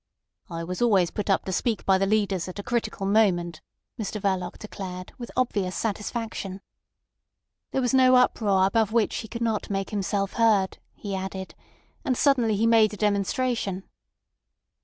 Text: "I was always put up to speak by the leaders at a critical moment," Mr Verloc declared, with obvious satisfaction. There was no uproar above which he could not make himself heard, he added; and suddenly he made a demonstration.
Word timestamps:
"I 0.49 0.63
was 0.63 0.81
always 0.81 1.11
put 1.11 1.29
up 1.29 1.45
to 1.45 1.51
speak 1.51 1.85
by 1.85 1.99
the 1.99 2.07
leaders 2.07 2.47
at 2.47 2.57
a 2.57 2.63
critical 2.63 3.05
moment," 3.05 3.61
Mr 3.99 4.19
Verloc 4.19 4.57
declared, 4.57 5.13
with 5.19 5.29
obvious 5.37 5.75
satisfaction. 5.75 6.61
There 7.69 7.81
was 7.83 7.93
no 7.93 8.15
uproar 8.15 8.65
above 8.65 8.91
which 8.91 9.17
he 9.17 9.27
could 9.27 9.43
not 9.43 9.69
make 9.69 9.91
himself 9.91 10.33
heard, 10.41 10.79
he 10.95 11.13
added; 11.13 11.53
and 12.03 12.17
suddenly 12.17 12.55
he 12.55 12.65
made 12.65 12.95
a 12.95 12.97
demonstration. 12.97 13.83